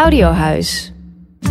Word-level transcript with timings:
Audiohuis. 0.00 0.92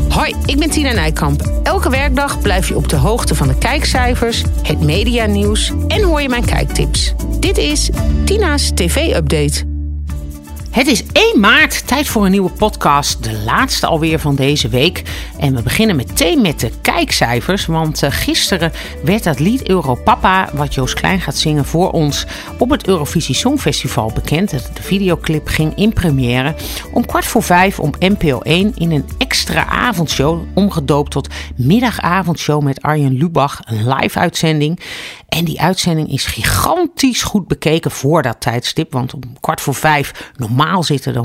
Hoi, 0.09 0.35
ik 0.45 0.59
ben 0.59 0.69
Tina 0.69 0.91
Nijkamp. 0.91 1.41
Elke 1.63 1.89
werkdag 1.89 2.41
blijf 2.41 2.67
je 2.67 2.75
op 2.75 2.89
de 2.89 2.95
hoogte 2.95 3.35
van 3.35 3.47
de 3.47 3.57
kijkcijfers, 3.57 4.43
het 4.63 4.81
medianieuws 4.81 5.73
en 5.87 6.03
hoor 6.03 6.21
je 6.21 6.29
mijn 6.29 6.45
kijktips. 6.45 7.13
Dit 7.39 7.57
is 7.57 7.89
Tina's 8.25 8.71
TV-update. 8.73 9.78
Het 10.79 10.87
is 10.87 11.03
1 11.11 11.39
maart, 11.39 11.87
tijd 11.87 12.07
voor 12.07 12.25
een 12.25 12.31
nieuwe 12.31 12.51
podcast. 12.51 13.23
De 13.23 13.41
laatste 13.45 13.87
alweer 13.87 14.19
van 14.19 14.35
deze 14.35 14.67
week. 14.67 15.03
En 15.39 15.55
we 15.55 15.61
beginnen 15.61 15.95
meteen 15.95 16.41
met 16.41 16.59
de 16.59 16.71
kijkcijfers. 16.81 17.65
Want 17.65 18.03
uh, 18.03 18.09
gisteren 18.11 18.71
werd 19.03 19.23
dat 19.23 19.39
lied 19.39 19.69
Europapa, 19.69 20.49
wat 20.53 20.73
Joost 20.73 20.93
Klein 20.93 21.21
gaat 21.21 21.35
zingen 21.35 21.65
voor 21.65 21.91
ons, 21.91 22.25
op 22.57 22.69
het 22.69 22.87
Eurovisie 22.87 23.35
Songfestival 23.35 24.11
bekend. 24.13 24.49
De 24.49 24.81
videoclip 24.81 25.47
ging 25.47 25.75
in 25.75 25.93
première 25.93 26.55
om 26.93 27.05
kwart 27.05 27.25
voor 27.25 27.43
vijf 27.43 27.79
om 27.79 27.93
NPO 27.99 28.39
1 28.39 28.73
in 28.75 28.91
een 28.91 29.09
extra 29.17 29.65
avondshow. 29.65 30.41
Omgedoopt 30.53 31.11
tot 31.11 31.27
middagavondshow 31.55 32.63
met 32.63 32.81
Arjen 32.81 33.17
Lubach. 33.17 33.59
Een 33.65 33.87
live 33.87 34.19
uitzending. 34.19 34.79
En 35.29 35.45
die 35.45 35.61
uitzending 35.61 36.11
is 36.11 36.25
gigantisch 36.25 37.23
goed 37.23 37.47
bekeken 37.47 37.91
voor 37.91 38.21
dat 38.21 38.35
tijdstip. 38.39 38.91
Want 38.91 39.13
om 39.13 39.21
kwart 39.39 39.61
voor 39.61 39.75
vijf, 39.75 40.31
normaal 40.35 40.83
zitten 40.83 41.15
er 41.15 41.23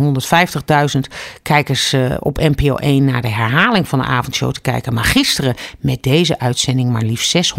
150.000 0.94 1.00
kijkers 1.42 1.92
uh, 1.92 2.14
op 2.18 2.38
NPO 2.38 2.74
1 2.74 3.04
naar 3.04 3.22
de 3.22 3.28
herhaling 3.28 3.88
van 3.88 3.98
de 3.98 4.04
avondshow 4.04 4.52
te 4.52 4.60
kijken. 4.60 4.94
Maar 4.94 5.04
gisteren 5.04 5.54
met 5.78 6.02
deze 6.02 6.38
uitzending 6.38 6.90
maar 6.90 7.02
liefst 7.02 7.54
652.000 7.54 7.58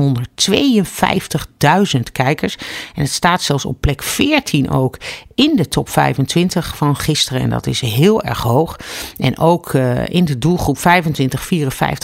kijkers. 2.11 2.57
En 2.95 3.01
het 3.01 3.11
staat 3.11 3.41
zelfs 3.41 3.65
op 3.65 3.81
plek 3.81 4.03
14 4.03 4.69
ook 4.69 4.97
in 5.35 5.55
de 5.55 5.67
top 5.67 5.89
25 5.89 6.77
van 6.77 6.95
gisteren. 6.95 7.41
En 7.41 7.49
dat 7.49 7.67
is 7.67 7.81
heel 7.81 8.23
erg 8.23 8.41
hoog. 8.41 8.75
En 9.17 9.39
ook 9.39 9.73
uh, 9.73 10.07
in 10.07 10.25
de 10.25 10.37
doelgroep 10.37 10.77
25-54 10.77 10.81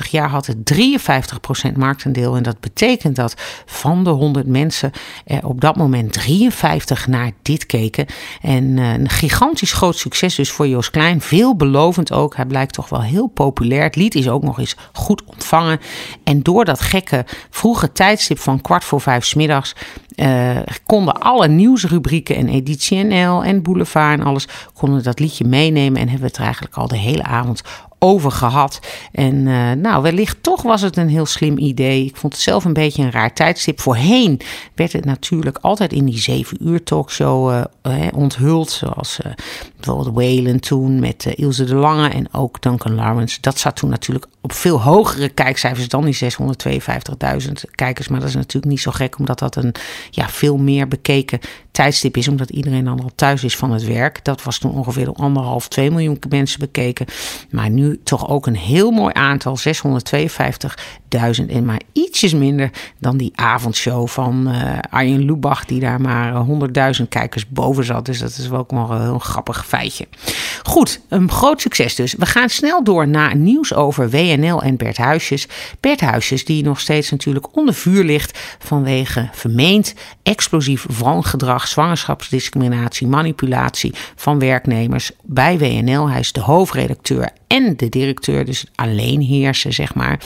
jaar 0.09 0.29
had 0.29 0.45
het 0.45 0.73
53% 1.69 1.71
marktendeel. 1.75 2.35
En 2.35 2.43
dat 2.43 2.59
betekent 2.59 3.15
dat 3.15 3.35
van 3.65 4.03
de 4.03 4.09
100 4.31 4.47
mensen 4.47 4.91
er 5.25 5.47
op 5.47 5.61
dat 5.61 5.75
moment 5.75 6.13
53 6.13 7.07
naar 7.07 7.31
dit 7.41 7.65
keken. 7.65 8.05
En 8.41 8.63
uh, 8.63 8.93
een 8.93 9.09
gigantisch 9.09 9.73
groot 9.73 9.97
succes 9.97 10.35
dus 10.35 10.51
voor 10.51 10.67
Joost 10.67 10.89
Klein. 10.89 11.21
Veelbelovend 11.21 12.11
ook. 12.11 12.35
Hij 12.35 12.45
blijkt 12.45 12.73
toch 12.73 12.89
wel 12.89 13.01
heel 13.01 13.27
populair. 13.27 13.83
Het 13.83 13.95
lied 13.95 14.15
is 14.15 14.29
ook 14.29 14.43
nog 14.43 14.59
eens 14.59 14.75
goed 14.93 15.23
ontvangen. 15.25 15.79
En 16.23 16.41
door 16.41 16.65
dat 16.65 16.81
gekke 16.81 17.25
vroege 17.49 17.91
tijdstip 17.91 18.39
van 18.39 18.61
kwart 18.61 18.83
voor 18.83 19.01
vijf 19.01 19.25
smiddags 19.25 19.75
uh, 20.15 20.57
konden 20.85 21.21
alle 21.21 21.47
nieuwsrubrieken 21.47 22.35
en 22.35 22.49
editie 22.49 23.03
NL 23.03 23.43
en 23.43 23.61
Boulevard 23.61 24.19
en 24.19 24.25
alles 24.25 24.47
konden 24.73 25.03
dat 25.03 25.19
liedje 25.19 25.45
meenemen 25.45 26.01
en 26.01 26.09
hebben 26.09 26.19
we 26.19 26.27
het 26.27 26.37
er 26.37 26.43
eigenlijk 26.43 26.75
al 26.75 26.87
de 26.87 26.97
hele 26.97 27.23
avond 27.23 27.61
over 28.03 28.31
gehad. 28.31 28.79
En 29.11 29.35
uh, 29.35 29.71
nou, 29.71 30.01
wellicht 30.01 30.43
toch 30.43 30.61
was 30.61 30.81
het 30.81 30.97
een 30.97 31.09
heel 31.09 31.25
slim 31.25 31.57
idee. 31.57 32.05
Ik 32.05 32.15
vond 32.15 32.33
het 32.33 32.41
zelf 32.41 32.65
een 32.65 32.73
beetje 32.73 33.03
een 33.03 33.11
raar 33.11 33.33
tijdstip. 33.33 33.79
Voorheen 33.79 34.39
werd 34.75 34.93
het 34.93 35.05
natuurlijk 35.05 35.57
altijd 35.61 35.93
in 35.93 36.05
die 36.05 36.19
zeven 36.19 36.67
uur 36.67 36.83
talkshow 36.83 37.65
uh, 37.87 38.07
onthuld. 38.13 38.71
Zoals 38.71 39.19
bijvoorbeeld 39.85 40.15
Whalen 40.15 40.59
toen 40.59 40.99
met 40.99 41.25
Ilse 41.25 41.63
de 41.63 41.75
Lange 41.75 42.09
en 42.09 42.33
ook 42.33 42.61
Duncan 42.61 42.95
Lawrence. 42.95 43.37
Dat 43.41 43.59
zat 43.59 43.75
toen 43.75 43.89
natuurlijk 43.89 44.25
op 44.41 44.53
veel 44.53 44.81
hogere 44.81 45.29
kijkcijfers 45.29 45.87
dan 45.87 46.05
die 46.05 46.17
652.000 47.43 47.51
kijkers. 47.75 48.07
Maar 48.07 48.19
dat 48.19 48.29
is 48.29 48.35
natuurlijk 48.35 48.71
niet 48.71 48.81
zo 48.81 48.91
gek, 48.91 49.19
omdat 49.19 49.39
dat 49.39 49.55
een 49.55 49.73
ja, 50.09 50.29
veel 50.29 50.57
meer 50.57 50.87
bekeken 50.87 51.39
tijdstip 51.71 52.17
is. 52.17 52.27
Omdat 52.27 52.49
iedereen 52.49 52.85
dan 52.85 53.01
al 53.01 53.11
thuis 53.15 53.43
is 53.43 53.55
van 53.55 53.71
het 53.71 53.85
werk. 53.85 54.25
Dat 54.25 54.43
was 54.43 54.57
toen 54.57 54.71
ongeveer 54.71 55.13
anderhalf, 55.13 55.67
twee 55.67 55.91
miljoen 55.91 56.19
mensen 56.29 56.59
bekeken. 56.59 57.05
Maar 57.49 57.69
nu 57.69 57.99
toch 58.03 58.29
ook 58.29 58.47
een 58.47 58.55
heel 58.55 58.91
mooi 58.91 59.13
aantal, 59.13 59.57
652.000 59.57 61.45
en 61.47 61.65
maar 61.65 61.81
ietsjes 61.91 62.33
minder 62.33 62.69
dan 62.99 63.17
die 63.17 63.31
avondshow 63.35 64.07
van 64.07 64.47
uh, 64.47 64.79
Arjen 64.89 65.25
Lubach, 65.25 65.65
die 65.65 65.79
daar 65.79 66.01
maar 66.01 66.45
100.000 66.99 67.07
kijkers 67.09 67.47
boven 67.49 67.85
zat. 67.85 68.05
Dus 68.05 68.19
dat 68.19 68.29
is 68.29 68.47
wel 68.47 68.59
ook 68.59 68.71
nog 68.71 68.89
een 68.89 69.01
heel 69.01 69.19
grappig 69.19 69.65
Goed, 70.63 71.01
een 71.09 71.31
groot 71.31 71.61
succes 71.61 71.95
dus. 71.95 72.13
We 72.17 72.25
gaan 72.25 72.49
snel 72.49 72.83
door 72.83 73.07
naar 73.07 73.35
nieuws 73.35 73.73
over 73.73 74.09
WNL 74.09 74.61
en 74.61 74.77
Bert 74.77 74.97
Huisjes. 74.97 75.47
Bert 75.79 76.01
Huisjes, 76.01 76.45
die 76.45 76.63
nog 76.63 76.79
steeds 76.79 77.11
natuurlijk 77.11 77.55
onder 77.55 77.73
vuur 77.73 78.03
ligt 78.03 78.39
vanwege 78.59 79.29
vermeend 79.31 79.93
explosief 80.23 80.85
woongedrag, 80.99 81.67
zwangerschapsdiscriminatie, 81.67 83.07
manipulatie 83.07 83.93
van 84.15 84.39
werknemers 84.39 85.11
bij 85.23 85.57
WNL. 85.57 86.09
Hij 86.09 86.19
is 86.19 86.31
de 86.31 86.41
hoofdredacteur 86.41 87.29
en 87.51 87.73
de 87.77 87.89
directeur, 87.89 88.45
dus 88.45 88.65
alleen 88.75 89.21
heersen, 89.21 89.73
zeg 89.73 89.93
maar. 89.93 90.19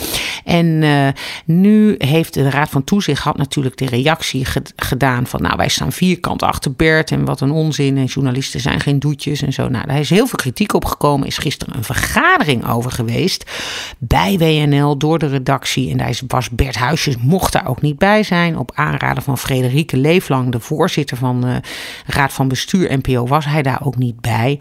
En 0.44 0.66
uh, 0.66 1.08
nu 1.46 1.96
heeft 1.97 2.34
de 2.34 2.50
Raad 2.50 2.69
van 2.69 2.84
Toezicht 2.84 3.24
had 3.24 3.38
natuurlijk 3.38 3.78
de 3.78 3.86
reactie 3.86 4.46
gedaan 4.75 5.28
van, 5.28 5.41
nou, 5.41 5.58
wij 5.58 5.69
staan 5.69 5.91
vierkant 5.91 6.44
achter 6.44 6.74
Bert 6.74 7.12
en 7.12 7.25
wat 7.25 7.41
een 7.41 7.52
onzin 7.52 7.97
en 7.97 8.06
journalisten 8.06 8.59
zijn 8.59 8.80
geen 8.80 9.00
doetjes 9.00 9.41
en 9.41 9.53
zo. 9.53 9.69
Nou, 9.69 9.88
daar 9.88 10.00
is 10.00 10.09
heel 10.09 10.28
veel 10.28 10.38
kritiek 10.38 10.74
op 10.74 10.85
gekomen. 10.85 11.28
Is 11.28 11.38
gisteren 11.38 11.75
een 11.75 11.84
vergadering 11.84 12.68
over 12.68 12.91
geweest 12.91 13.52
bij 13.97 14.38
WNL 14.38 14.97
door 14.97 15.19
de 15.19 15.28
redactie 15.28 15.91
en 15.91 15.97
daar 15.97 16.19
was 16.28 16.50
Bert 16.50 16.75
Huisjes 16.75 17.18
mocht 17.18 17.53
daar 17.53 17.68
ook 17.68 17.81
niet 17.81 17.97
bij 17.97 18.24
zijn. 18.24 18.58
Op 18.58 18.72
aanraden 18.75 19.24
van 19.24 19.38
Frederike 19.38 19.97
Leeflang, 19.97 20.52
de 20.52 20.59
voorzitter 20.59 21.18
van 21.18 21.41
de 21.41 21.59
Raad 22.06 22.34
van 22.34 22.47
Bestuur 22.47 22.97
NPO, 22.97 23.28
was 23.28 23.46
hij 23.46 23.62
daar 23.62 23.80
ook 23.84 23.97
niet 23.97 24.22
bij. 24.22 24.59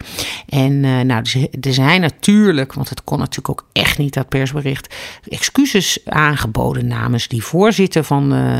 En 0.49 0.71
uh, 0.71 0.99
nou, 0.99 1.23
er 1.61 1.73
zijn 1.73 2.01
natuurlijk 2.01 2.53
want 2.55 2.89
het 2.89 3.03
kon 3.03 3.19
natuurlijk 3.19 3.49
ook 3.49 3.65
echt 3.71 3.97
niet, 3.97 4.13
dat 4.13 4.29
persbericht, 4.29 4.95
excuses 5.27 5.99
aangeboden 6.05 6.87
namens 6.87 7.27
die 7.27 7.43
voorzitter 7.43 8.03
van 8.03 8.33
uh, 8.33 8.57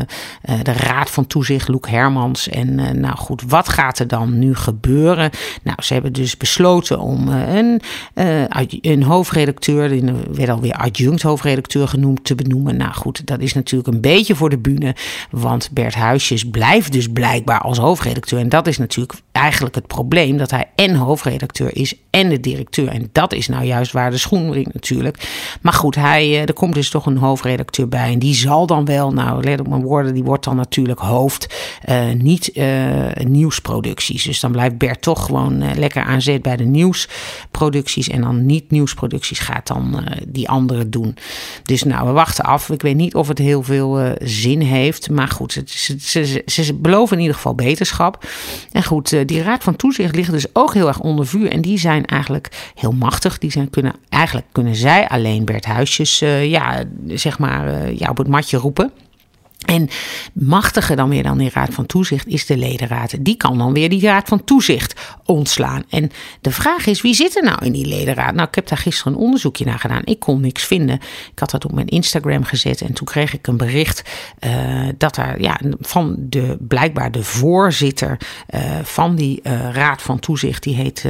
de 0.62 0.72
Raad 0.72 1.10
van 1.10 1.26
Toezicht, 1.26 1.68
Loek 1.68 1.88
Hermans. 1.88 2.48
En 2.48 2.78
uh, 2.78 2.90
nou 2.90 3.16
goed, 3.16 3.42
wat 3.46 3.68
gaat 3.68 3.98
er 3.98 4.08
dan 4.08 4.38
nu 4.38 4.54
gebeuren? 4.54 5.30
Nou, 5.62 5.82
ze 5.82 5.92
hebben 5.92 6.12
dus 6.12 6.36
besloten 6.36 6.98
om 6.98 7.28
een, 7.28 7.80
een 8.80 9.02
hoofdredacteur, 9.02 9.88
die 9.88 10.04
werd 10.32 10.50
alweer 10.50 10.72
adjunct 10.72 11.22
hoofdredacteur 11.22 11.88
genoemd, 11.88 12.24
te 12.24 12.34
benoemen. 12.34 12.76
Nou 12.76 12.92
goed, 12.92 13.26
dat 13.26 13.40
is 13.40 13.54
natuurlijk 13.54 13.94
een 13.94 14.00
beetje 14.00 14.34
voor 14.34 14.50
de 14.50 14.58
bühne, 14.58 14.94
want 15.30 15.70
Bert 15.72 15.94
Huisjes 15.94 16.50
blijft 16.50 16.92
dus 16.92 17.08
blijkbaar 17.08 17.60
als 17.60 17.78
hoofdredacteur. 17.78 18.38
En 18.38 18.48
dat 18.48 18.66
is 18.66 18.78
natuurlijk 18.78 19.12
eigenlijk 19.36 19.74
het 19.74 19.86
probleem, 19.86 20.36
dat 20.36 20.50
hij 20.50 20.70
en 20.74 20.94
hoofdredacteur 20.94 21.76
is 21.76 21.94
en 22.10 22.28
de 22.28 22.40
directeur. 22.40 22.88
En 22.88 23.08
dat 23.12 23.32
is 23.32 23.48
nou 23.48 23.64
juist 23.64 23.92
waar 23.92 24.10
de 24.10 24.18
schoen 24.18 24.50
wringt 24.50 24.74
natuurlijk. 24.74 25.28
Maar 25.60 25.72
goed, 25.72 25.94
hij, 25.94 26.22
eh, 26.22 26.40
er 26.40 26.52
komt 26.52 26.74
dus 26.74 26.90
toch 26.90 27.06
een 27.06 27.16
hoofdredacteur 27.16 27.88
bij. 27.88 28.12
En 28.12 28.18
die 28.18 28.34
zal 28.34 28.66
dan 28.66 28.84
wel, 28.84 29.12
nou 29.12 29.42
let 29.42 29.60
op 29.60 29.68
mijn 29.68 29.82
woorden, 29.82 30.14
die 30.14 30.24
wordt 30.24 30.44
dan 30.44 30.56
natuurlijk 30.56 30.98
hoofd. 30.98 31.54
Uh, 31.88 32.12
niet 32.12 32.50
uh, 32.54 32.64
nieuwsproducties. 33.24 34.24
Dus 34.24 34.40
dan 34.40 34.52
blijft 34.52 34.78
Bert 34.78 35.02
toch 35.02 35.24
gewoon 35.24 35.74
lekker 35.74 36.02
aan 36.02 36.22
zet 36.22 36.42
bij 36.42 36.56
de 36.56 36.64
nieuwsproducties. 36.64 38.08
En 38.08 38.20
dan 38.20 38.46
niet 38.46 38.70
nieuwsproducties 38.70 39.38
gaat 39.38 39.66
dan 39.66 40.04
die 40.28 40.48
andere 40.48 40.88
doen. 40.88 41.16
Dus 41.62 41.82
nou, 41.82 42.06
we 42.06 42.12
wachten 42.12 42.44
af. 42.44 42.70
Ik 42.70 42.82
weet 42.82 42.96
niet 42.96 43.14
of 43.14 43.28
het 43.28 43.38
heel 43.38 43.62
veel 43.62 44.14
zin 44.22 44.60
heeft. 44.60 45.10
Maar 45.10 45.28
goed, 45.28 45.52
ze, 45.52 45.62
ze, 45.98 46.24
ze, 46.26 46.62
ze, 46.64 46.74
beloven 46.74 47.16
in 47.16 47.22
ieder 47.22 47.36
geval 47.36 47.54
beterschap. 47.54 48.26
En 48.72 48.84
goed, 48.84 49.25
die 49.26 49.42
raad 49.42 49.62
van 49.62 49.76
toezicht 49.76 50.16
ligt 50.16 50.30
dus 50.30 50.46
ook 50.52 50.74
heel 50.74 50.88
erg 50.88 51.00
onder 51.00 51.26
vuur. 51.26 51.50
En 51.50 51.60
die 51.60 51.78
zijn 51.78 52.04
eigenlijk 52.04 52.70
heel 52.74 52.92
machtig. 52.92 53.38
Die 53.38 53.50
zijn, 53.50 53.70
kunnen, 53.70 53.94
eigenlijk 54.08 54.46
kunnen 54.52 54.74
zij 54.74 55.08
alleen 55.08 55.44
Bert 55.44 55.64
Huisjes 55.64 56.22
uh, 56.22 56.50
ja, 56.50 56.84
zeg 57.06 57.38
maar, 57.38 57.68
uh, 57.68 57.98
ja, 57.98 58.08
op 58.10 58.16
het 58.16 58.28
matje 58.28 58.56
roepen. 58.56 58.92
En 59.64 59.88
machtiger 60.32 60.96
dan 60.96 61.08
weer 61.08 61.22
dan 61.22 61.38
die 61.38 61.50
Raad 61.52 61.74
van 61.74 61.86
Toezicht 61.86 62.26
is 62.26 62.46
de 62.46 62.56
ledenraad. 62.56 63.24
Die 63.24 63.36
kan 63.36 63.58
dan 63.58 63.72
weer 63.72 63.88
die 63.88 64.00
Raad 64.00 64.28
van 64.28 64.44
Toezicht 64.44 65.00
ontslaan. 65.24 65.84
En 65.88 66.10
de 66.40 66.50
vraag 66.50 66.86
is, 66.86 67.00
wie 67.00 67.14
zit 67.14 67.36
er 67.36 67.44
nou 67.44 67.64
in 67.64 67.72
die 67.72 67.86
ledenraad? 67.86 68.34
Nou, 68.34 68.48
ik 68.48 68.54
heb 68.54 68.68
daar 68.68 68.78
gisteren 68.78 69.12
een 69.12 69.18
onderzoekje 69.18 69.64
naar 69.64 69.78
gedaan. 69.78 70.02
Ik 70.04 70.20
kon 70.20 70.40
niks 70.40 70.64
vinden. 70.64 70.94
Ik 71.32 71.38
had 71.38 71.50
dat 71.50 71.64
op 71.64 71.72
mijn 71.72 71.86
Instagram 71.86 72.44
gezet 72.44 72.80
en 72.80 72.92
toen 72.92 73.06
kreeg 73.06 73.34
ik 73.34 73.46
een 73.46 73.56
bericht 73.56 74.02
uh, 74.46 74.88
dat 74.98 75.14
daar 75.14 75.40
ja, 75.40 75.60
van 75.80 76.16
de 76.18 76.56
blijkbaar 76.60 77.12
de 77.12 77.22
voorzitter 77.22 78.16
uh, 78.54 78.60
van 78.82 79.16
die 79.16 79.40
uh, 79.42 79.70
Raad 79.72 80.02
van 80.02 80.18
Toezicht, 80.18 80.62
die 80.62 80.74
heet 80.74 81.04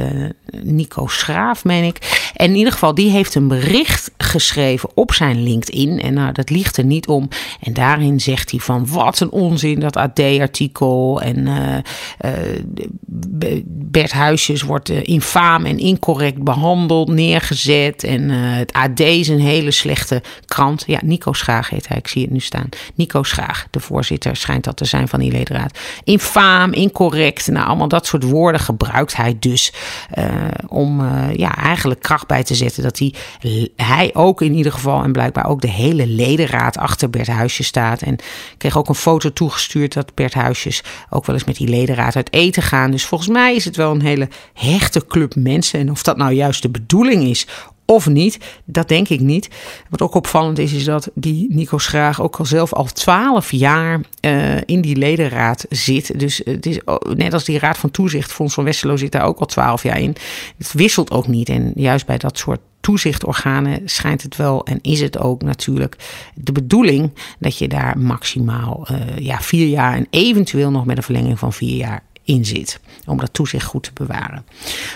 Nico 0.63 1.07
Schraaf, 1.07 1.63
meen 1.63 1.83
ik. 1.83 2.31
En 2.35 2.49
in 2.49 2.55
ieder 2.55 2.73
geval, 2.73 2.93
die 2.93 3.09
heeft 3.09 3.35
een 3.35 3.47
bericht 3.47 4.11
geschreven 4.17 4.89
op 4.93 5.13
zijn 5.13 5.43
LinkedIn. 5.43 6.01
En 6.01 6.13
nou, 6.13 6.31
dat 6.31 6.49
ligt 6.49 6.77
er 6.77 6.83
niet 6.83 7.07
om. 7.07 7.29
En 7.61 7.73
daarin 7.73 8.19
zegt 8.19 8.36
hij 8.45 8.59
van 8.59 8.87
wat 8.87 9.19
een 9.19 9.31
onzin 9.31 9.79
dat 9.79 9.95
AD-artikel. 9.95 11.21
En 11.21 11.37
uh, 11.37 11.77
uh, 12.25 13.61
Bert 13.65 14.11
Huisjes 14.11 14.61
wordt 14.61 14.89
uh, 14.89 14.99
infaam 15.03 15.65
en 15.65 15.77
incorrect 15.77 16.43
behandeld, 16.43 17.09
neergezet. 17.09 18.03
En 18.03 18.29
het 18.29 18.73
AD 18.73 18.99
is 18.99 19.27
een 19.27 19.39
hele 19.39 19.71
slechte 19.71 20.21
krant. 20.45 20.83
Ja, 20.87 20.99
Nico 21.03 21.33
Schaag 21.33 21.69
heet 21.69 21.87
hij, 21.87 21.97
ik 21.97 22.07
zie 22.07 22.21
het 22.21 22.31
nu 22.31 22.39
staan. 22.39 22.69
Nico 22.95 23.23
Schaag, 23.23 23.67
de 23.71 23.79
voorzitter, 23.79 24.35
schijnt 24.35 24.63
dat 24.63 24.77
te 24.77 24.85
zijn 24.85 25.07
van 25.07 25.19
die 25.19 25.31
ledenraad. 25.31 25.79
Infaam, 26.03 26.73
incorrect, 26.73 27.47
nou 27.47 27.67
allemaal 27.67 27.87
dat 27.87 28.05
soort 28.05 28.23
woorden 28.23 28.61
gebruikt 28.61 29.15
hij 29.15 29.35
dus. 29.39 29.73
om 30.67 31.01
ja, 31.33 31.55
eigenlijk 31.55 31.99
kracht 31.99 32.27
bij 32.27 32.43
te 32.43 32.55
zetten 32.55 32.83
dat 32.83 32.99
hij, 32.99 33.13
hij 33.75 34.09
ook 34.13 34.41
in 34.41 34.53
ieder 34.53 34.71
geval 34.71 35.03
en 35.03 35.11
blijkbaar 35.11 35.45
ook 35.45 35.61
de 35.61 35.69
hele 35.69 36.07
ledenraad 36.07 36.77
achter 36.77 37.09
Bert 37.09 37.27
Huisjes 37.27 37.67
staat. 37.67 38.01
En 38.01 38.15
ik 38.51 38.57
kreeg 38.57 38.77
ook 38.77 38.89
een 38.89 38.95
foto 38.95 39.33
toegestuurd 39.33 39.93
dat 39.93 40.13
Bert 40.15 40.33
Huisjes 40.33 40.83
ook 41.09 41.25
wel 41.25 41.35
eens 41.35 41.45
met 41.45 41.55
die 41.55 41.67
ledenraad 41.67 42.15
uit 42.15 42.33
eten 42.33 42.63
gaan. 42.63 42.91
Dus 42.91 43.05
volgens 43.05 43.29
mij 43.29 43.55
is 43.55 43.65
het 43.65 43.75
wel 43.75 43.91
een 43.91 44.01
hele 44.01 44.29
hechte 44.53 45.05
club 45.07 45.35
mensen. 45.35 45.79
En 45.79 45.91
of 45.91 46.03
dat 46.03 46.17
nou 46.17 46.31
juist 46.31 46.61
de 46.61 46.69
bedoeling 46.69 47.23
is 47.23 47.47
of 47.89 48.07
niet, 48.07 48.39
dat 48.65 48.87
denk 48.87 49.09
ik 49.09 49.19
niet. 49.19 49.49
Wat 49.89 50.01
ook 50.01 50.13
opvallend 50.13 50.59
is, 50.59 50.73
is 50.73 50.83
dat 50.83 51.09
die 51.13 51.47
Nico 51.49 51.77
Schraag 51.77 52.21
ook 52.21 52.35
al 52.35 52.45
zelf 52.45 52.73
al 52.73 52.85
twaalf 52.85 53.51
jaar 53.51 54.01
uh, 54.21 54.55
in 54.65 54.81
die 54.81 54.95
ledenraad 54.95 55.65
zit. 55.69 56.19
Dus 56.19 56.41
het 56.43 56.65
is 56.65 56.79
net 57.15 57.33
als 57.33 57.43
die 57.43 57.59
Raad 57.59 57.77
van 57.77 57.91
Toezicht, 57.91 58.31
Fons 58.31 58.53
van 58.53 58.63
Westerlo 58.63 58.97
zit 58.97 59.11
daar 59.11 59.25
ook 59.25 59.39
al 59.39 59.45
twaalf 59.45 59.83
jaar 59.83 59.99
in. 59.99 60.15
Het 60.57 60.73
wisselt 60.73 61.11
ook 61.11 61.27
niet. 61.27 61.49
En 61.49 61.71
juist 61.75 62.05
bij 62.05 62.17
dat 62.17 62.37
soort 62.37 62.59
toezichtorganen 62.79 63.81
schijnt 63.85 64.21
het 64.21 64.35
wel 64.35 64.65
en 64.65 64.79
is 64.81 65.01
het 65.01 65.17
ook 65.17 65.41
natuurlijk 65.41 65.95
de 66.35 66.51
bedoeling 66.51 67.11
dat 67.39 67.57
je 67.57 67.67
daar 67.67 67.97
maximaal 67.97 68.87
uh, 68.91 69.17
ja, 69.17 69.41
vier 69.41 69.67
jaar 69.67 69.95
en 69.95 70.07
eventueel 70.09 70.71
nog 70.71 70.85
met 70.85 70.97
een 70.97 71.03
verlenging 71.03 71.39
van 71.39 71.53
vier 71.53 71.75
jaar 71.75 72.03
in 72.27 72.45
zit. 72.45 72.79
Om 73.05 73.17
dat 73.17 73.33
toezicht 73.33 73.65
goed 73.65 73.83
te 73.83 73.91
bewaren. 73.93 74.45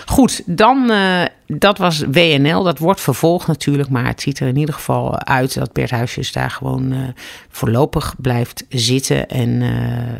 Goed, 0.06 0.42
dan, 0.46 0.90
uh, 0.90 1.22
dat 1.46 1.78
was 1.78 1.98
WNL. 2.10 2.62
Dat 2.62 2.78
wordt 2.78 3.00
vervolgd 3.00 3.46
natuurlijk. 3.46 3.88
Maar 3.88 4.06
het 4.06 4.20
ziet 4.20 4.40
er 4.40 4.48
in 4.48 4.56
ieder 4.56 4.74
geval 4.74 5.18
uit 5.18 5.54
dat 5.54 5.72
Bert 5.72 5.90
Huisjes 5.90 6.32
daar 6.32 6.50
gewoon 6.50 6.92
uh, 6.92 6.98
voorlopig 7.50 8.14
blijft 8.18 8.64
zitten. 8.68 9.28
En 9.28 9.48
uh, 9.48 9.68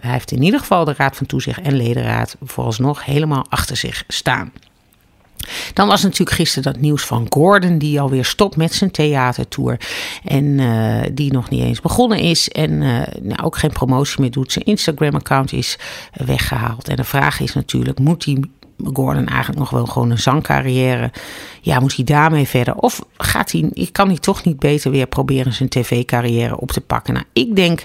hij 0.00 0.12
heeft 0.12 0.30
in 0.30 0.42
ieder 0.42 0.60
geval 0.60 0.84
de 0.84 0.94
Raad 0.96 1.16
van 1.16 1.26
Toezicht 1.26 1.60
en 1.60 1.76
Ledenraad 1.76 2.36
vooralsnog 2.42 3.04
helemaal 3.04 3.46
achter 3.48 3.76
zich 3.76 4.04
staan. 4.08 4.52
Dan 5.74 5.86
was 5.88 6.02
natuurlijk 6.02 6.36
gisteren 6.36 6.72
dat 6.72 6.82
nieuws 6.82 7.04
van 7.04 7.26
Gordon, 7.28 7.78
die 7.78 8.00
alweer 8.00 8.24
stopt 8.24 8.56
met 8.56 8.74
zijn 8.74 8.90
theatertour. 8.90 9.80
En 10.24 10.44
uh, 10.44 11.00
die 11.12 11.32
nog 11.32 11.50
niet 11.50 11.62
eens 11.62 11.80
begonnen 11.80 12.18
is. 12.18 12.48
En 12.48 12.70
uh, 12.70 13.00
nou, 13.20 13.42
ook 13.42 13.56
geen 13.56 13.72
promotie 13.72 14.20
meer 14.20 14.30
doet. 14.30 14.52
Zijn 14.52 14.64
Instagram-account 14.64 15.52
is 15.52 15.78
weggehaald. 16.12 16.88
En 16.88 16.96
de 16.96 17.04
vraag 17.04 17.40
is 17.40 17.54
natuurlijk: 17.54 17.98
moet 17.98 18.24
hij 18.24 18.42
Gordon 18.92 19.26
eigenlijk 19.26 19.58
nog 19.58 19.70
wel 19.70 19.86
gewoon 19.86 20.10
een 20.10 20.18
zangcarrière. 20.18 21.10
Ja, 21.60 21.80
moet 21.80 21.96
hij 21.96 22.04
daarmee 22.04 22.46
verder? 22.46 22.74
Of 22.74 23.04
gaat 23.16 23.52
hij, 23.52 23.88
kan 23.92 24.08
hij 24.08 24.18
toch 24.18 24.44
niet 24.44 24.58
beter 24.58 24.90
weer 24.90 25.06
proberen 25.06 25.52
zijn 25.52 25.68
tv-carrière 25.68 26.60
op 26.60 26.70
te 26.70 26.80
pakken? 26.80 27.14
Nou, 27.14 27.26
ik 27.32 27.56
denk 27.56 27.84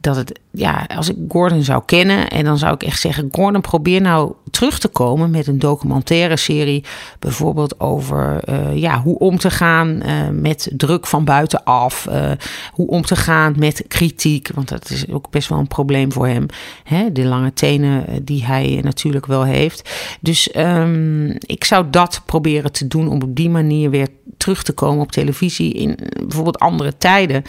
dat 0.00 0.16
het, 0.16 0.40
ja, 0.58 0.86
als 0.96 1.08
ik 1.08 1.16
Gordon 1.28 1.62
zou 1.62 1.82
kennen, 1.86 2.28
en 2.28 2.44
dan 2.44 2.58
zou 2.58 2.74
ik 2.74 2.82
echt 2.82 3.00
zeggen: 3.00 3.28
Gordon, 3.32 3.60
probeer 3.60 4.00
nou 4.00 4.32
terug 4.50 4.78
te 4.78 4.88
komen 4.88 5.30
met 5.30 5.46
een 5.46 5.58
documentaire 5.58 6.36
serie. 6.36 6.84
Bijvoorbeeld 7.18 7.80
over 7.80 8.40
uh, 8.48 8.76
ja, 8.76 9.00
hoe 9.00 9.18
om 9.18 9.38
te 9.38 9.50
gaan 9.50 10.02
uh, 10.06 10.28
met 10.32 10.70
druk 10.76 11.06
van 11.06 11.24
buitenaf. 11.24 12.06
Uh, 12.10 12.30
hoe 12.72 12.86
om 12.86 13.02
te 13.02 13.16
gaan 13.16 13.54
met 13.58 13.84
kritiek. 13.88 14.50
Want 14.54 14.68
dat 14.68 14.90
is 14.90 15.10
ook 15.10 15.30
best 15.30 15.48
wel 15.48 15.58
een 15.58 15.68
probleem 15.68 16.12
voor 16.12 16.26
hem. 16.26 16.46
Hè? 16.84 17.12
De 17.12 17.24
lange 17.24 17.52
tenen 17.52 18.24
die 18.24 18.44
hij 18.44 18.80
natuurlijk 18.82 19.26
wel 19.26 19.44
heeft. 19.44 19.90
Dus 20.20 20.56
um, 20.56 21.36
ik 21.38 21.64
zou 21.64 21.86
dat 21.90 22.22
proberen 22.26 22.72
te 22.72 22.86
doen 22.86 23.08
om 23.08 23.22
op 23.22 23.36
die 23.36 23.50
manier 23.50 23.90
weer 23.90 24.08
terug 24.36 24.62
te 24.62 24.72
komen 24.72 25.02
op 25.02 25.12
televisie 25.12 25.72
in 25.72 25.98
bijvoorbeeld 26.20 26.58
andere 26.58 26.96
tijden. 26.96 27.42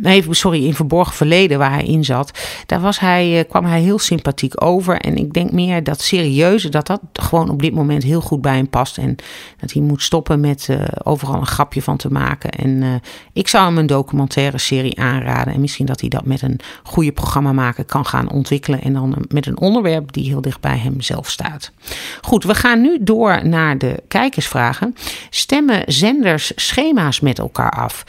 nee, 0.00 0.24
sorry, 0.30 0.66
in 0.66 0.74
verborgen 0.90 1.16
verleden 1.16 1.58
waar 1.58 1.72
hij 1.72 1.84
in 1.84 2.04
zat. 2.04 2.38
Daar 2.66 2.80
was 2.80 3.00
hij, 3.00 3.44
kwam 3.48 3.64
hij 3.64 3.80
heel 3.80 3.98
sympathiek 3.98 4.64
over. 4.64 4.96
En 4.96 5.16
ik 5.16 5.32
denk 5.32 5.52
meer 5.52 5.84
dat 5.84 6.00
serieuze, 6.00 6.68
dat 6.68 6.86
dat 6.86 7.00
gewoon 7.12 7.50
op 7.50 7.62
dit 7.62 7.74
moment 7.74 8.02
heel 8.02 8.20
goed 8.20 8.40
bij 8.40 8.56
hem 8.56 8.68
past. 8.68 8.98
En 8.98 9.16
dat 9.60 9.72
hij 9.72 9.82
moet 9.82 10.02
stoppen 10.02 10.40
met 10.40 10.68
uh, 10.70 10.82
overal 11.02 11.34
een 11.34 11.46
grapje 11.46 11.82
van 11.82 11.96
te 11.96 12.10
maken. 12.12 12.50
En 12.50 12.68
uh, 12.68 12.94
ik 13.32 13.48
zou 13.48 13.64
hem 13.66 13.78
een 13.78 13.86
documentaire 13.86 14.58
serie 14.58 15.00
aanraden. 15.00 15.54
En 15.54 15.60
misschien 15.60 15.86
dat 15.86 16.00
hij 16.00 16.08
dat 16.08 16.24
met 16.24 16.42
een 16.42 16.60
goede 16.82 17.12
programma 17.12 17.52
maken 17.52 17.86
kan 17.86 18.06
gaan 18.06 18.30
ontwikkelen. 18.30 18.82
En 18.82 18.92
dan 18.92 19.24
met 19.28 19.46
een 19.46 19.60
onderwerp 19.60 20.12
die 20.12 20.28
heel 20.28 20.40
dicht 20.40 20.60
bij 20.60 20.78
hem 20.78 21.00
zelf 21.00 21.30
staat. 21.30 21.72
Goed, 22.20 22.44
we 22.44 22.54
gaan 22.54 22.80
nu 22.80 22.98
door 23.00 23.48
naar 23.48 23.78
de 23.78 24.02
kijkersvragen. 24.08 24.94
Stemmen 25.30 25.82
zenders 25.86 26.52
schema's 26.54 27.20
met 27.20 27.38
elkaar 27.38 27.70
af? 27.70 28.04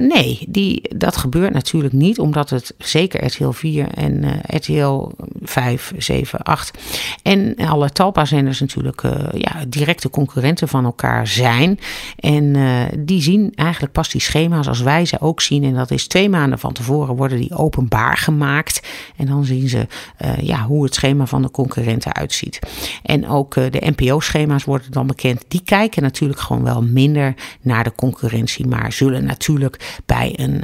Nee, 0.00 0.44
die, 0.48 0.82
dat 0.96 1.16
gebeurt 1.16 1.52
natuurlijk 1.52 1.92
niet. 1.92 2.05
Omdat 2.14 2.50
het 2.50 2.74
zeker 2.78 3.24
RTL 3.24 3.50
4 3.50 3.88
en 3.88 4.40
RTL 4.46 5.10
5 5.42 5.92
7, 5.96 6.42
8. 6.42 6.78
En 7.22 7.56
alle 7.56 7.90
Talpa-zenders 7.90 8.60
natuurlijk 8.60 9.02
uh, 9.02 9.12
ja, 9.32 9.64
directe 9.68 10.10
concurrenten 10.10 10.68
van 10.68 10.84
elkaar 10.84 11.26
zijn. 11.26 11.78
En 12.18 12.44
uh, 12.44 12.82
die 12.98 13.22
zien 13.22 13.52
eigenlijk 13.54 13.92
pas 13.92 14.08
die 14.08 14.20
schema's 14.20 14.68
als 14.68 14.80
wij 14.80 15.04
ze 15.04 15.20
ook 15.20 15.40
zien. 15.40 15.64
En 15.64 15.74
dat 15.74 15.90
is 15.90 16.06
twee 16.06 16.28
maanden 16.28 16.58
van 16.58 16.72
tevoren 16.72 17.16
worden 17.16 17.38
die 17.38 17.56
openbaar 17.56 18.16
gemaakt. 18.16 18.86
En 19.16 19.26
dan 19.26 19.44
zien 19.44 19.68
ze 19.68 19.86
uh, 20.24 20.38
ja, 20.38 20.62
hoe 20.64 20.84
het 20.84 20.94
schema 20.94 21.26
van 21.26 21.42
de 21.42 21.50
concurrenten 21.50 22.14
uitziet. 22.14 22.58
En 23.02 23.28
ook 23.28 23.54
de 23.54 23.92
NPO-schema's 23.96 24.64
worden 24.64 24.90
dan 24.90 25.06
bekend. 25.06 25.44
Die 25.48 25.62
kijken 25.64 26.02
natuurlijk 26.02 26.40
gewoon 26.40 26.64
wel 26.64 26.82
minder 26.82 27.34
naar 27.60 27.84
de 27.84 27.94
concurrentie. 27.94 28.66
Maar 28.66 28.92
zullen 28.92 29.24
natuurlijk 29.24 30.00
bij 30.06 30.32
een, 30.36 30.62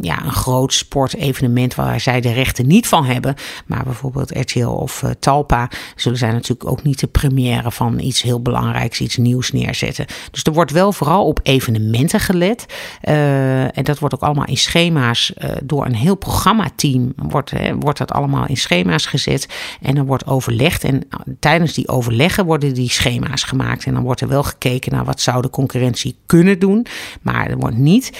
ja, 0.00 0.24
een 0.24 0.32
groot 0.32 0.71
sportevenement 0.72 1.74
waar 1.74 2.00
zij 2.00 2.20
de 2.20 2.32
rechten 2.32 2.66
niet 2.66 2.86
van 2.86 3.04
hebben. 3.04 3.34
Maar 3.66 3.84
bijvoorbeeld 3.84 4.30
RTL 4.30 4.66
of 4.66 5.02
uh, 5.02 5.10
Talpa 5.18 5.70
zullen 5.96 6.18
zij 6.18 6.32
natuurlijk 6.32 6.70
ook 6.70 6.82
niet 6.82 7.00
de 7.00 7.06
première 7.06 7.70
van 7.70 7.98
iets 7.98 8.22
heel 8.22 8.42
belangrijks, 8.42 9.00
iets 9.00 9.16
nieuws 9.16 9.52
neerzetten. 9.52 10.06
Dus 10.30 10.42
er 10.42 10.52
wordt 10.52 10.70
wel 10.70 10.92
vooral 10.92 11.26
op 11.26 11.40
evenementen 11.42 12.20
gelet. 12.20 12.66
Uh, 13.08 13.78
en 13.78 13.84
dat 13.84 13.98
wordt 13.98 14.14
ook 14.14 14.22
allemaal 14.22 14.46
in 14.46 14.56
schema's 14.56 15.32
uh, 15.38 15.50
door 15.62 15.86
een 15.86 15.94
heel 15.94 16.14
programmateam. 16.14 17.12
Wordt, 17.16 17.52
wordt 17.78 17.98
dat 17.98 18.12
allemaal 18.12 18.46
in 18.46 18.56
schema's 18.56 19.06
gezet. 19.06 19.48
En 19.80 19.94
dan 19.94 20.06
wordt 20.06 20.26
overlegd. 20.26 20.84
En 20.84 21.08
tijdens 21.38 21.72
die 21.72 21.88
overleggen 21.88 22.44
worden 22.44 22.74
die 22.74 22.90
schema's 22.90 23.42
gemaakt. 23.42 23.84
En 23.84 23.94
dan 23.94 24.02
wordt 24.02 24.20
er 24.20 24.28
wel 24.28 24.42
gekeken 24.42 24.92
naar 24.92 25.04
wat 25.04 25.20
zou 25.20 25.42
de 25.42 25.50
concurrentie 25.50 26.16
kunnen 26.26 26.58
doen. 26.58 26.86
Maar 27.22 27.50
er 27.50 27.56
wordt 27.56 27.76
niet 27.76 28.12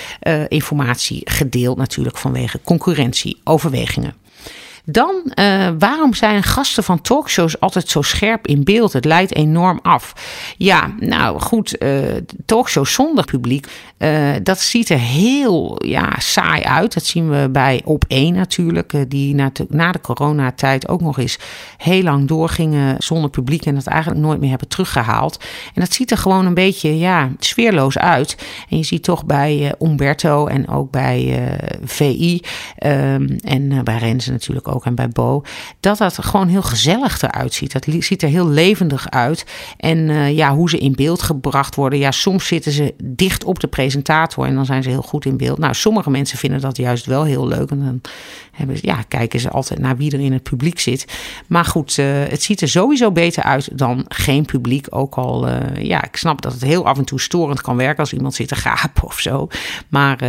informatie 0.48 1.20
gedeeld 1.24 1.76
natuurlijk 1.76 2.18
vanwege 2.18 2.41
concurrentieoverwegingen. 2.64 4.14
Dan, 4.84 5.32
uh, 5.34 5.68
waarom 5.78 6.14
zijn 6.14 6.42
gasten 6.42 6.84
van 6.84 7.00
talkshows 7.00 7.60
altijd 7.60 7.88
zo 7.88 8.02
scherp 8.02 8.46
in 8.46 8.64
beeld? 8.64 8.92
Het 8.92 9.04
leidt 9.04 9.34
enorm 9.34 9.78
af. 9.82 10.12
Ja, 10.56 10.94
nou 10.98 11.40
goed, 11.40 11.82
uh, 11.82 12.02
talkshows 12.46 12.92
zonder 12.92 13.24
publiek, 13.24 13.66
uh, 13.98 14.30
dat 14.42 14.60
ziet 14.60 14.88
er 14.88 14.98
heel 14.98 15.84
ja, 15.84 16.12
saai 16.18 16.62
uit. 16.62 16.94
Dat 16.94 17.04
zien 17.04 17.30
we 17.30 17.48
bij 17.50 17.80
Op 17.84 18.04
1 18.08 18.34
natuurlijk, 18.34 19.10
die 19.10 19.34
na, 19.34 19.50
de, 19.52 19.66
na 19.68 19.92
de 19.92 20.00
coronatijd 20.00 20.88
ook 20.88 21.00
nog 21.00 21.18
eens 21.18 21.38
heel 21.76 22.02
lang 22.02 22.28
doorgingen 22.28 22.94
zonder 22.98 23.30
publiek 23.30 23.66
en 23.66 23.74
dat 23.74 23.86
eigenlijk 23.86 24.20
nooit 24.20 24.40
meer 24.40 24.50
hebben 24.50 24.68
teruggehaald. 24.68 25.44
En 25.74 25.80
dat 25.80 25.92
ziet 25.92 26.10
er 26.10 26.18
gewoon 26.18 26.46
een 26.46 26.54
beetje 26.54 26.98
ja, 26.98 27.30
sfeerloos 27.38 27.98
uit. 27.98 28.36
En 28.68 28.76
je 28.76 28.84
ziet 28.84 29.02
toch 29.02 29.24
bij 29.24 29.74
Umberto 29.80 30.46
en 30.46 30.68
ook 30.68 30.90
bij 30.90 31.50
VI 31.84 32.40
um, 32.86 33.36
en 33.42 33.84
bij 33.84 33.98
Renze 33.98 34.30
natuurlijk 34.30 34.68
ook 34.68 34.71
en 34.80 34.94
bij 34.94 35.08
Bo, 35.08 35.42
dat 35.80 35.98
dat 35.98 36.18
gewoon 36.24 36.48
heel 36.48 36.62
gezellig 36.62 37.22
eruit 37.22 37.54
ziet. 37.54 37.72
Dat 37.72 37.86
ziet 37.98 38.22
er 38.22 38.28
heel 38.28 38.48
levendig 38.48 39.10
uit. 39.10 39.46
En 39.76 39.98
uh, 39.98 40.36
ja, 40.36 40.54
hoe 40.54 40.70
ze 40.70 40.78
in 40.78 40.92
beeld 40.94 41.22
gebracht 41.22 41.74
worden. 41.74 41.98
Ja, 41.98 42.10
soms 42.10 42.46
zitten 42.46 42.72
ze 42.72 42.94
dicht 43.04 43.44
op 43.44 43.60
de 43.60 43.66
presentator 43.66 44.46
en 44.46 44.54
dan 44.54 44.66
zijn 44.66 44.82
ze 44.82 44.88
heel 44.88 45.02
goed 45.02 45.24
in 45.24 45.36
beeld. 45.36 45.58
Nou, 45.58 45.74
sommige 45.74 46.10
mensen 46.10 46.38
vinden 46.38 46.60
dat 46.60 46.76
juist 46.76 47.06
wel 47.06 47.24
heel 47.24 47.46
leuk. 47.46 47.70
En 47.70 47.78
dan 47.78 48.00
hebben, 48.52 48.76
ja, 48.80 49.02
kijken 49.08 49.40
ze 49.40 49.50
altijd 49.50 49.80
naar 49.80 49.96
wie 49.96 50.12
er 50.12 50.20
in 50.20 50.32
het 50.32 50.42
publiek 50.42 50.80
zit. 50.80 51.06
Maar 51.46 51.64
goed, 51.64 51.96
uh, 51.96 52.06
het 52.06 52.42
ziet 52.42 52.60
er 52.60 52.68
sowieso 52.68 53.12
beter 53.12 53.42
uit 53.42 53.78
dan 53.78 54.04
geen 54.08 54.44
publiek. 54.44 54.86
Ook 54.90 55.14
al, 55.14 55.48
uh, 55.48 55.56
ja, 55.78 56.04
ik 56.04 56.16
snap 56.16 56.42
dat 56.42 56.52
het 56.52 56.62
heel 56.62 56.86
af 56.86 56.98
en 56.98 57.04
toe 57.04 57.20
storend 57.20 57.60
kan 57.60 57.76
werken 57.76 57.98
als 57.98 58.12
iemand 58.12 58.34
zit 58.34 58.48
te 58.48 58.56
gapen 58.56 59.02
of 59.02 59.18
zo. 59.18 59.48
Maar 59.88 60.22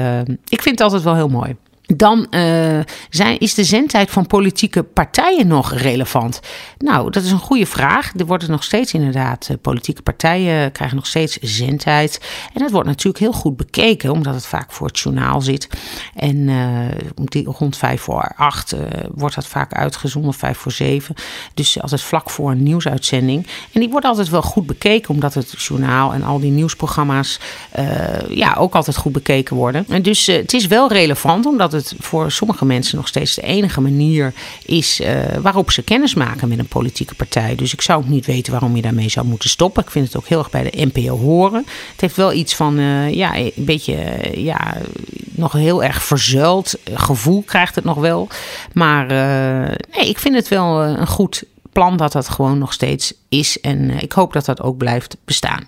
ik 0.47 0.61
vind 0.61 0.79
het 0.79 0.81
altijd 0.81 1.03
wel 1.03 1.15
heel 1.15 1.29
mooi. 1.29 1.55
Dan 1.85 2.27
uh, 2.29 2.79
zijn, 3.09 3.39
is 3.39 3.53
de 3.53 3.63
zendtijd 3.63 4.11
van 4.11 4.27
politieke 4.27 4.83
partijen 4.83 5.47
nog 5.47 5.73
relevant? 5.73 6.39
Nou, 6.77 7.11
dat 7.11 7.23
is 7.23 7.31
een 7.31 7.39
goede 7.39 7.65
vraag. 7.65 8.11
Er 8.17 8.25
worden 8.25 8.51
nog 8.51 8.63
steeds 8.63 8.93
inderdaad, 8.93 9.47
uh, 9.51 9.57
politieke 9.61 10.01
partijen 10.01 10.71
krijgen 10.71 10.95
nog 10.95 11.07
steeds 11.07 11.37
zendtijd. 11.41 12.19
En 12.53 12.61
dat 12.61 12.71
wordt 12.71 12.87
natuurlijk 12.87 13.17
heel 13.17 13.33
goed 13.33 13.57
bekeken, 13.57 14.11
omdat 14.11 14.33
het 14.33 14.45
vaak 14.45 14.71
voor 14.71 14.87
het 14.87 14.99
journaal 14.99 15.41
zit. 15.41 15.67
En 16.15 16.37
uh, 16.37 17.45
rond 17.45 17.77
vijf 17.77 18.01
voor 18.01 18.31
acht 18.35 18.75
wordt 19.13 19.35
dat 19.35 19.47
vaak 19.47 19.73
uitgezonden, 19.73 20.33
vijf 20.33 20.57
voor 20.57 20.71
zeven. 20.71 21.15
Dus 21.53 21.81
altijd 21.81 22.01
vlak 22.01 22.29
voor 22.29 22.51
een 22.51 22.63
nieuwsuitzending. 22.63 23.47
En 23.71 23.79
die 23.79 23.89
wordt 23.89 24.05
altijd 24.05 24.29
wel 24.29 24.41
goed 24.41 24.65
bekeken, 24.65 25.09
omdat 25.09 25.33
het 25.33 25.61
journaal 25.61 26.13
en 26.13 26.23
al 26.23 26.39
die 26.39 26.51
nieuwsprogramma's 26.51 27.39
ja, 28.29 28.53
ook 28.57 28.75
altijd 28.75 28.97
goed 28.97 29.11
bekeken 29.11 29.55
worden. 29.55 29.85
En 29.89 30.01
dus 30.01 30.25
het 30.25 30.53
is 30.53 30.67
wel 30.67 30.91
relevant, 30.91 31.45
omdat 31.45 31.72
het 31.73 31.93
voor 31.99 32.31
sommige 32.31 32.65
mensen 32.65 32.97
nog 32.97 33.07
steeds 33.07 33.35
de 33.35 33.41
enige 33.41 33.81
manier 33.81 34.33
is 34.65 35.01
uh, 35.01 35.07
waarop 35.41 35.71
ze 35.71 35.81
kennis 35.81 36.13
maken 36.13 36.47
met 36.47 36.59
een 36.59 36.67
politieke 36.67 37.15
partij. 37.15 37.55
Dus 37.55 37.73
ik 37.73 37.81
zou 37.81 38.03
ook 38.03 38.09
niet 38.09 38.25
weten 38.25 38.51
waarom 38.51 38.75
je 38.75 38.81
daarmee 38.81 39.09
zou 39.09 39.25
moeten 39.25 39.49
stoppen. 39.49 39.83
Ik 39.83 39.91
vind 39.91 40.05
het 40.05 40.17
ook 40.17 40.27
heel 40.27 40.39
erg 40.39 40.49
bij 40.49 40.63
de 40.63 40.89
NPO 40.93 41.17
horen. 41.17 41.65
Het 41.91 42.01
heeft 42.01 42.15
wel 42.15 42.33
iets 42.33 42.55
van, 42.55 42.79
uh, 42.79 43.13
ja, 43.13 43.35
een 43.37 43.51
beetje, 43.55 43.93
uh, 43.93 44.45
ja, 44.45 44.77
nog 45.31 45.51
heel 45.51 45.83
erg 45.83 46.03
verzuild 46.03 46.75
gevoel 46.93 47.41
krijgt 47.41 47.75
het 47.75 47.83
nog 47.83 47.97
wel. 47.97 48.27
Maar 48.73 49.07
nee, 49.91 50.09
ik 50.09 50.19
vind 50.19 50.35
het 50.35 50.47
wel 50.47 50.81
een 50.81 51.07
goed 51.07 51.43
plan 51.73 51.97
dat 51.97 52.11
dat 52.11 52.29
gewoon 52.29 52.57
nog 52.57 52.73
steeds 52.73 53.13
is. 53.33 53.59
En 53.59 53.89
eh, 53.89 54.01
ik 54.01 54.11
hoop 54.11 54.33
dat 54.33 54.45
dat 54.45 54.61
ook 54.61 54.77
blijft 54.77 55.17
bestaan. 55.25 55.63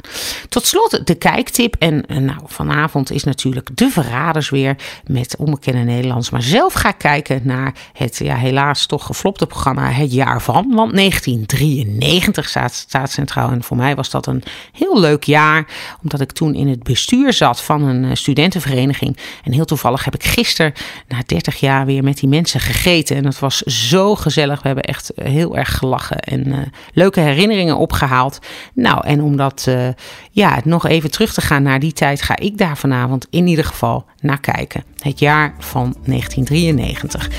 Tot 0.50 0.66
slot 0.66 1.08
de 1.08 1.16
kijktip. 1.16 1.76
En 1.80 2.06
eh, 2.06 2.18
nou, 2.18 2.40
vanavond 2.46 3.12
is 3.12 3.24
natuurlijk 3.24 3.70
de 3.74 3.90
Verraders 3.90 4.50
weer 4.50 4.76
met 5.08 5.36
onbekende 5.38 5.84
Nederlands. 5.84 6.30
Maar 6.30 6.42
zelf 6.42 6.74
ga 6.74 6.90
ik 6.90 6.98
kijken 6.98 7.42
naar 7.44 7.74
het 7.94 8.18
ja, 8.18 8.36
helaas 8.36 8.86
toch 8.86 9.06
geflopte 9.06 9.48
programma 9.48 9.90
Het 9.90 10.14
Jaar 10.14 10.42
van. 10.42 10.72
Want 10.76 10.96
1993 10.96 12.50
staat, 12.50 12.74
staat 12.74 13.12
centraal. 13.12 13.50
En 13.50 13.64
voor 13.64 13.78
mij 13.78 13.96
was 13.96 14.10
dat 14.10 14.28
een 14.28 14.44
heel 14.72 15.00
leuk 15.00 15.24
jaar. 15.24 15.68
Omdat 16.04 16.22
ik 16.22 16.32
toen 16.32 16.56
in 16.56 16.68
het 16.68 16.84
bestuur 16.84 17.34
zat 17.34 17.62
van 17.62 17.84
een 17.84 18.06
eh, 18.06 18.16
studentenvereniging. 18.16 19.18
En 19.44 19.52
heel 19.52 19.66
toevallig 19.66 20.06
heb 20.06 20.16
ik 20.16 20.24
gisteren 20.24 20.74
na 21.08 21.18
30 21.26 21.60
jaar 21.60 21.86
weer 21.86 22.04
met 22.04 22.18
die 22.18 22.30
mensen 22.30 22.60
gegeten. 22.60 23.16
En 23.16 23.26
het 23.26 23.40
was 23.40 23.62
zo 23.62 24.16
gezellig. 24.16 24.62
We 24.62 24.68
hebben 24.68 24.84
echt 24.84 25.12
heel 25.16 25.58
erg 25.58 25.78
gelachen. 25.78 26.20
En 26.20 26.72
leuke 26.94 27.22
opgehaald. 27.64 28.40
Nou, 28.74 29.08
en 29.08 29.22
om 29.22 29.38
dat 29.38 29.66
uh, 29.70 29.88
ja, 30.32 30.60
nog 30.64 30.88
even 30.88 31.12
terug 31.12 31.34
te 31.34 31.42
gaan 31.42 31.64
naar 31.64 31.80
die 31.80 31.94
tijd, 31.94 32.22
ga 32.22 32.38
ik 32.38 32.58
daar 32.58 32.78
vanavond 32.78 33.28
in 33.30 33.48
ieder 33.48 33.66
geval 33.66 34.06
naar 34.20 34.40
kijken. 34.40 34.84
Het 35.00 35.20
jaar 35.20 35.54
van 35.60 35.96
1993. 36.06 37.30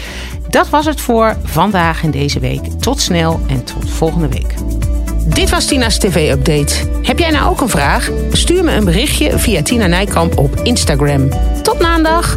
Dat 0.48 0.68
was 0.68 0.86
het 0.86 1.00
voor 1.00 1.36
vandaag 1.42 2.02
en 2.02 2.10
deze 2.10 2.40
week. 2.40 2.64
Tot 2.64 3.00
snel 3.00 3.40
en 3.46 3.64
tot 3.64 3.90
volgende 3.90 4.28
week. 4.28 4.54
Dit 5.26 5.50
was 5.50 5.66
Tina's 5.66 5.98
TV-update. 5.98 6.74
Heb 7.02 7.18
jij 7.18 7.30
nou 7.30 7.50
ook 7.50 7.60
een 7.60 7.68
vraag? 7.68 8.10
Stuur 8.32 8.64
me 8.64 8.72
een 8.72 8.84
berichtje 8.84 9.38
via 9.38 9.62
Tina 9.62 9.86
Nijkamp 9.86 10.38
op 10.38 10.60
Instagram. 10.62 11.28
Tot 11.62 11.80
maandag! 11.80 12.36